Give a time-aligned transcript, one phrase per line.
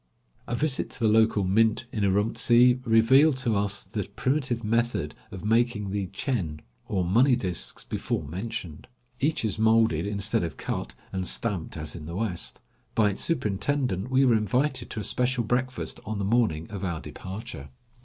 [0.47, 5.45] A visit to the local mint in Urumtsi revealed to us the primitive method of
[5.45, 8.87] making the chen, or money disks before mentioned.
[9.19, 12.61] Each is molded instead of cut and stamped as in the West.
[12.95, 16.99] By its superintendent we were invited to a special breakfast on the morning of our
[16.99, 17.69] departure.